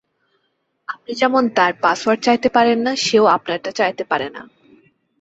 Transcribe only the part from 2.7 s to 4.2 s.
না, সেও আপনারটা চাইতে